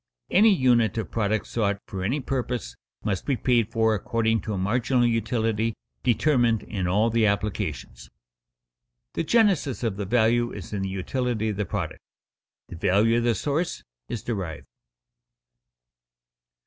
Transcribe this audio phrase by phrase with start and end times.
[0.31, 4.57] Any unit of product sought for any purpose must be paid for according to a
[4.57, 8.09] marginal utility determined in all the applications.
[9.13, 12.01] The genesis of the value is in the utility of the product;
[12.67, 14.65] the value of the source is derived.